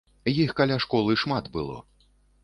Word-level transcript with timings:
Іх 0.31 0.53
каля 0.59 0.77
школы 0.85 1.17
шмат 1.23 1.51
было. 1.57 1.75